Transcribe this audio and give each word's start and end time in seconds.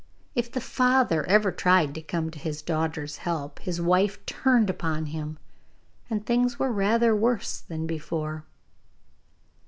If 0.33 0.51
the 0.51 0.59
father 0.61 1.23
ever 1.25 1.51
tried 1.51 1.93
to 1.93 2.01
come 2.01 2.31
to 2.31 2.39
his 2.39 2.63
daughter's 2.63 3.17
help, 3.17 3.59
his 3.59 3.79
wife 3.79 4.25
turned 4.25 4.67
upon 4.67 5.05
him, 5.05 5.37
and 6.09 6.25
things 6.25 6.57
were 6.57 6.71
rather 6.71 7.15
worse 7.15 7.59
than 7.61 7.85
before. 7.85 8.43